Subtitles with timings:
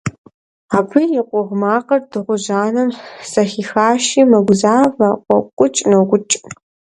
[0.77, 2.89] Абы и къугъ макъыр дыгъужь анэм
[3.31, 6.35] зэхихащи, мэгузавэ, къокӀукӀ-нокӀукӀ.